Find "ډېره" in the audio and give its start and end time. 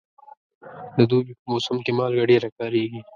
2.31-2.49